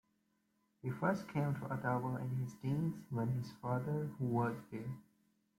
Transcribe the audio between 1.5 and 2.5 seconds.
to Ottawa in